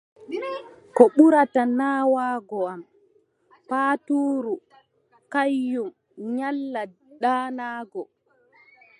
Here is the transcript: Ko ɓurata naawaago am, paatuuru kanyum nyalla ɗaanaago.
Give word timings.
Ko 0.95 1.03
ɓurata 1.15 1.61
naawaago 1.77 2.59
am, 2.73 2.81
paatuuru 3.69 4.53
kanyum 5.31 5.89
nyalla 6.35 6.81
ɗaanaago. 7.21 8.01